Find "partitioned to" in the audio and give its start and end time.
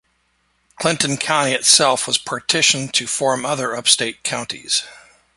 2.17-3.05